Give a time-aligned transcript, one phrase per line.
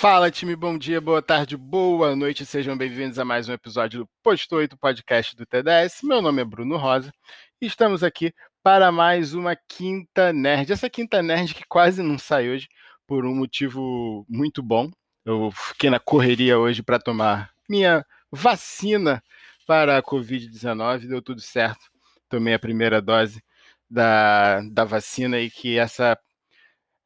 [0.00, 4.10] Fala, time, bom dia, boa tarde, boa noite, sejam bem-vindos a mais um episódio do
[4.22, 6.04] Posto 8 Podcast do TDS.
[6.04, 7.12] Meu nome é Bruno Rosa
[7.60, 8.32] e estamos aqui
[8.62, 10.72] para mais uma Quinta Nerd.
[10.72, 12.68] Essa Quinta Nerd que quase não sai hoje
[13.08, 14.88] por um motivo muito bom.
[15.24, 19.20] Eu fiquei na correria hoje para tomar minha vacina
[19.66, 21.90] para a Covid-19, deu tudo certo.
[22.28, 23.42] Tomei a primeira dose
[23.90, 26.16] da, da vacina e que essa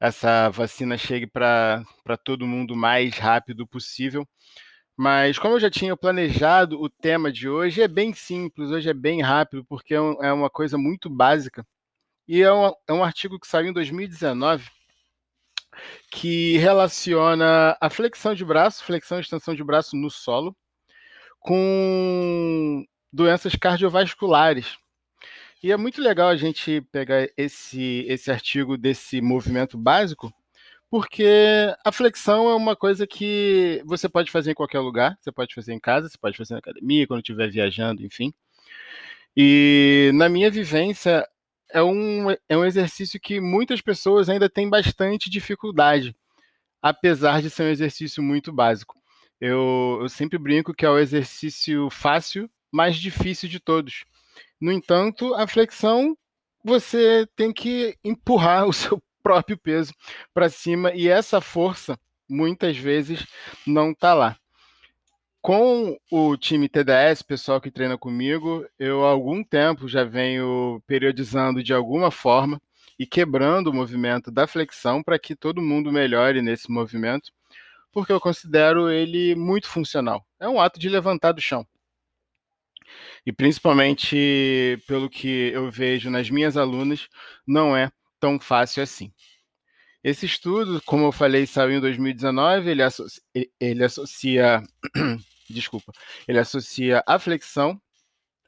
[0.03, 1.85] essa vacina chegue para
[2.25, 4.27] todo mundo o mais rápido possível.
[4.97, 8.95] Mas como eu já tinha planejado o tema de hoje, é bem simples, hoje é
[8.95, 11.65] bem rápido, porque é, é uma coisa muito básica.
[12.27, 14.69] E é um, é um artigo que saiu em 2019
[16.11, 20.55] que relaciona a flexão de braço, flexão e extensão de braço no solo,
[21.39, 24.77] com doenças cardiovasculares.
[25.63, 30.33] E é muito legal a gente pegar esse, esse artigo desse movimento básico,
[30.91, 31.25] porque
[31.85, 35.73] a flexão é uma coisa que você pode fazer em qualquer lugar, você pode fazer
[35.73, 38.35] em casa, você pode fazer na academia, quando estiver viajando, enfim.
[39.37, 41.25] E na minha vivência,
[41.73, 46.17] é um, é um exercício que muitas pessoas ainda têm bastante dificuldade,
[46.83, 49.01] apesar de ser um exercício muito básico.
[49.41, 54.05] Eu, eu sempre brinco que é o exercício fácil, mais difícil de todos
[54.63, 56.17] no entanto, a flexão
[56.65, 59.93] você tem que empurrar o seu próprio peso
[60.33, 63.27] para cima e essa força muitas vezes
[63.67, 64.37] não está lá.
[65.41, 71.61] Com o time TDS, pessoal que treina comigo, eu há algum tempo já venho periodizando
[71.61, 72.63] de alguma forma
[72.97, 77.33] e quebrando o movimento da flexão para que todo mundo melhore nesse movimento,
[77.91, 80.25] porque eu considero ele muito funcional.
[80.39, 81.67] É um ato de levantar do chão.
[83.25, 87.09] E principalmente pelo que eu vejo nas minhas alunas,
[87.47, 89.13] não é tão fácil assim.
[90.03, 93.23] Esse estudo, como eu falei, saiu em 2019, ele associa,
[93.61, 94.63] ele associa
[95.53, 95.93] desculpa,
[96.27, 97.81] ele associa a flexão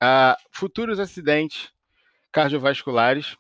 [0.01, 1.71] a futuros acidentes
[2.33, 3.37] cardiovasculares.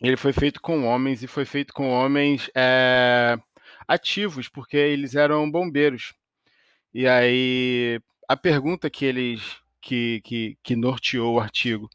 [0.00, 3.36] Ele foi feito com homens e foi feito com homens é,
[3.86, 6.14] ativos, porque eles eram bombeiros.
[6.94, 11.88] E aí a pergunta que eles que, que, que norteou o artigo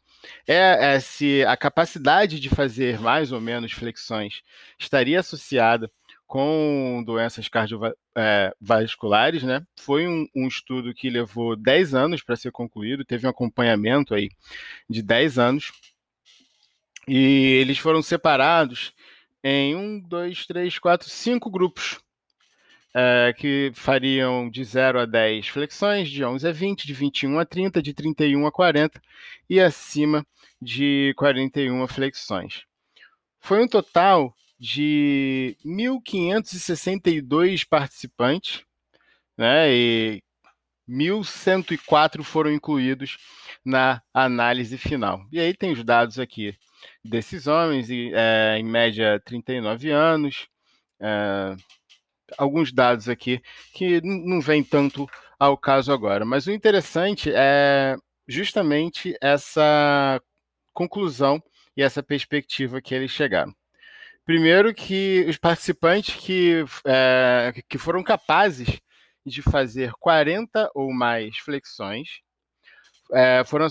[0.46, 4.42] é, é, se a capacidade de fazer mais ou menos flexões
[4.78, 5.90] estaria associada
[6.26, 9.66] com doenças cardiovasculares, é, né?
[9.78, 14.30] Foi um, um, estudo que levou 10 anos para ser concluído, teve um acompanhamento aí
[14.88, 15.72] de 10 anos,
[17.06, 18.92] e eles foram separados
[19.42, 22.00] em um, dois, três, quatro, cinco grupos
[22.94, 27.44] é, que fariam de 0 a 10 flexões, de 11 a 20, de 21 a
[27.44, 29.02] 30, de 31 a 40
[29.50, 30.24] e acima
[30.62, 32.62] de 41 flexões.
[33.40, 38.64] Foi um total de 1.562 participantes,
[39.36, 40.22] né, e
[40.88, 43.18] 1.104 foram incluídos
[43.64, 45.26] na análise final.
[45.32, 46.54] E aí tem os dados aqui
[47.04, 50.46] desses homens, é, em média 39 anos,
[51.00, 51.56] é,
[52.38, 53.40] alguns dados aqui
[53.72, 55.08] que não vem tanto
[55.38, 56.24] ao caso agora.
[56.24, 57.96] Mas o interessante é
[58.26, 60.20] justamente essa
[60.72, 61.42] conclusão
[61.76, 63.54] e essa perspectiva que eles chegaram.
[64.24, 68.80] Primeiro que os participantes que, é, que foram capazes
[69.24, 72.20] de fazer 40 ou mais flexões
[73.12, 73.68] é, foram,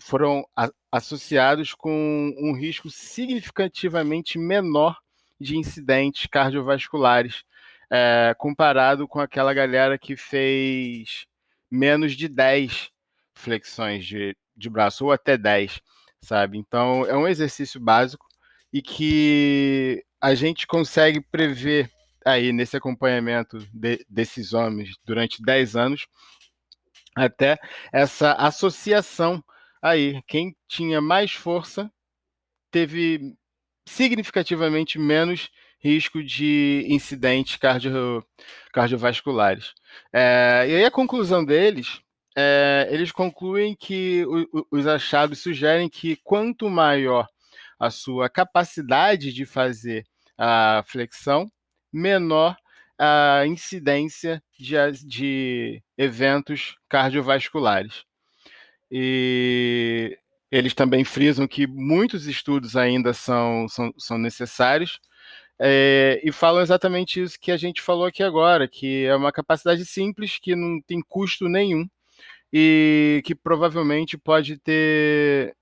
[0.00, 0.44] foram
[0.92, 4.98] associados com um risco significativamente menor
[5.40, 7.42] de incidentes cardiovasculares
[7.90, 11.26] é, comparado com aquela galera que fez
[11.70, 12.90] menos de 10
[13.34, 15.80] flexões de, de braço, ou até 10,
[16.22, 16.58] sabe?
[16.58, 18.26] Então, é um exercício básico
[18.72, 21.90] e que a gente consegue prever
[22.24, 26.06] aí nesse acompanhamento de, desses homens durante 10 anos,
[27.16, 27.58] até
[27.92, 29.42] essa associação
[29.80, 30.20] aí.
[30.26, 31.90] Quem tinha mais força
[32.70, 33.34] teve
[33.86, 35.48] significativamente menos
[35.78, 38.24] risco de incidentes cardio,
[38.72, 39.74] cardiovasculares.
[40.12, 42.00] É, e aí a conclusão deles,
[42.36, 47.26] é, eles concluem que o, os achados sugerem que quanto maior
[47.78, 50.04] a sua capacidade de fazer
[50.36, 51.50] a flexão,
[51.92, 52.56] menor
[52.98, 54.74] a incidência de,
[55.06, 58.04] de eventos cardiovasculares.
[58.90, 60.18] E
[60.50, 64.98] eles também frisam que muitos estudos ainda são, são, são necessários,
[65.60, 69.84] é, e falam exatamente isso que a gente falou aqui agora, que é uma capacidade
[69.84, 71.88] simples, que não tem custo nenhum
[72.52, 75.54] e que provavelmente pode ter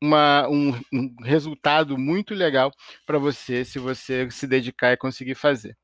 [0.00, 2.70] uma, um, um resultado muito legal
[3.06, 5.76] para você se você se dedicar e conseguir fazer.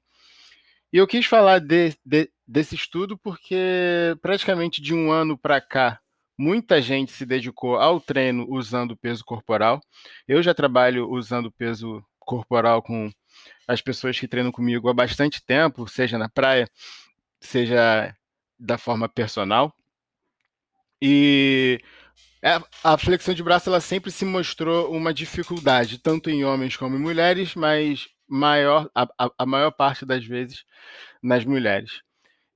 [0.92, 6.00] E eu quis falar de, de, desse estudo porque praticamente de um ano para cá,
[6.38, 9.80] muita gente se dedicou ao treino usando peso corporal.
[10.28, 13.10] Eu já trabalho usando peso corporal com
[13.66, 16.68] as pessoas que treinam comigo há bastante tempo, seja na praia,
[17.40, 18.14] seja
[18.58, 19.74] da forma personal.
[21.00, 21.80] E
[22.82, 27.00] a flexão de braço ela sempre se mostrou uma dificuldade, tanto em homens como em
[27.00, 29.08] mulheres, mas maior, a,
[29.38, 30.64] a maior parte das vezes
[31.22, 32.02] nas mulheres.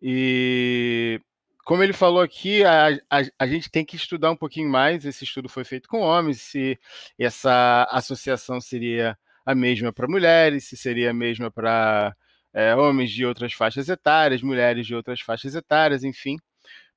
[0.01, 1.21] E
[1.65, 5.05] como ele falou aqui, a, a, a, gente tem que estudar um pouquinho mais.
[5.05, 6.79] Esse estudo foi feito com homens, se
[7.19, 12.15] essa associação seria a mesma para mulheres, se seria a mesma para
[12.53, 16.37] é, homens de outras faixas etárias, mulheres de outras faixas etárias, enfim.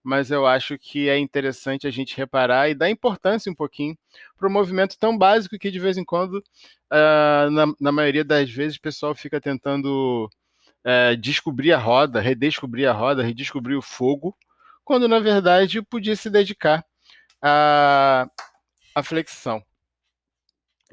[0.04, 3.98] Mas eu acho que é interessante a gente reparar e dar importância um pouquinho
[4.38, 8.50] para um movimento tão básico que de vez em quando, uh, na, na, maioria das
[8.50, 10.30] vezes, o pessoal fica tentando
[10.86, 14.36] uh, descobrir a roda, redescobrir a roda, redescobrir o fogo,
[14.84, 16.84] quando na verdade podia se dedicar
[17.42, 18.28] à,
[18.94, 19.64] à flexão.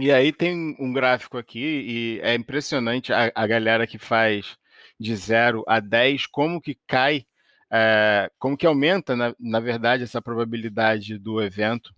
[0.00, 4.56] E aí tem um gráfico aqui, e é impressionante a, a galera que faz
[4.98, 7.26] de 0 a 10, como que cai,
[7.70, 11.94] é, como que aumenta, na, na verdade, essa probabilidade do evento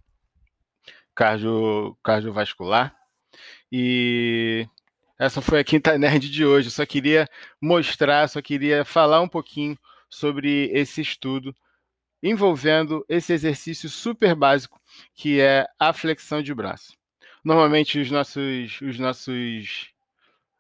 [1.14, 2.93] cardio, cardiovascular.
[3.70, 4.66] E
[5.16, 6.69] essa foi a Quinta Nerd de hoje.
[6.69, 7.28] Eu só queria
[7.60, 9.78] mostrar, só queria falar um pouquinho
[10.10, 11.55] sobre esse estudo
[12.20, 14.81] envolvendo esse exercício super básico
[15.14, 17.00] que é a flexão de braço.
[17.44, 19.90] Normalmente os nossos, os nossos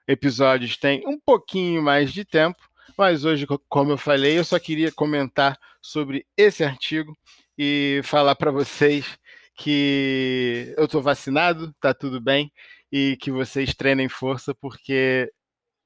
[0.06, 2.58] episódios têm um pouquinho mais de tempo,
[2.98, 7.16] mas hoje, como eu falei, eu só queria comentar sobre esse artigo
[7.56, 9.18] e falar para vocês
[9.54, 12.52] que eu estou vacinado, tá tudo bem
[12.90, 15.32] e que vocês treinem força, porque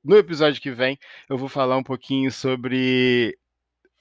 [0.02, 3.36] no episódio que vem eu vou falar um pouquinho sobre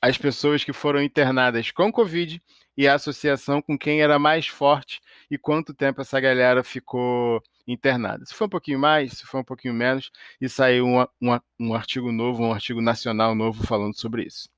[0.01, 2.41] as pessoas que foram internadas com Covid
[2.77, 8.25] e a associação com quem era mais forte e quanto tempo essa galera ficou internada.
[8.25, 11.73] Se for um pouquinho mais, se for um pouquinho menos, e saiu um, um, um
[11.73, 14.49] artigo novo, um artigo nacional novo falando sobre isso.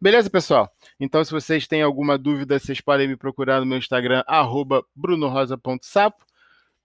[0.00, 0.72] Beleza, pessoal?
[0.98, 4.24] Então, se vocês têm alguma dúvida, vocês podem me procurar no meu Instagram,
[4.94, 6.26] brunorosa.sapo.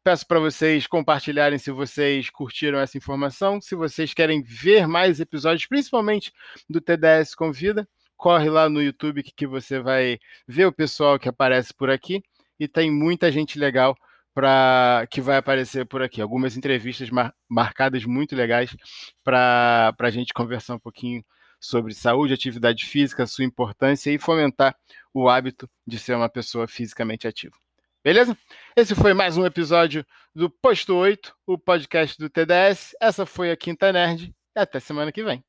[0.03, 3.61] Peço para vocês compartilharem se vocês curtiram essa informação.
[3.61, 6.33] Se vocês querem ver mais episódios, principalmente
[6.69, 7.87] do TDS Convida,
[8.17, 12.23] corre lá no YouTube que, que você vai ver o pessoal que aparece por aqui.
[12.59, 13.95] E tem muita gente legal
[14.33, 16.21] para que vai aparecer por aqui.
[16.21, 18.75] Algumas entrevistas mar, marcadas muito legais
[19.23, 21.23] para a gente conversar um pouquinho
[21.59, 24.75] sobre saúde, atividade física, sua importância e fomentar
[25.13, 27.55] o hábito de ser uma pessoa fisicamente ativa.
[28.03, 28.37] Beleza?
[28.75, 30.05] Esse foi mais um episódio
[30.35, 32.93] do Posto 8, o podcast do TDS.
[32.99, 34.35] Essa foi a Quinta Nerd.
[34.53, 35.43] Até semana que vem.